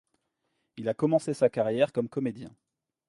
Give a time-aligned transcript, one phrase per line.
[0.77, 2.49] Il a commencé sa carrière comme comédien.